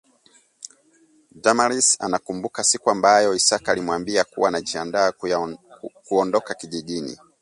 Damaris 1.31 1.97
anakumbuka 2.01 2.63
siku 2.63 2.89
ambayo 2.91 3.33
Isaka 3.33 3.71
alimwambia 3.71 4.23
kuwa 4.23 4.49
anajiandaa 4.49 5.11
kuondoka 6.07 6.53
kijijini 6.53 7.17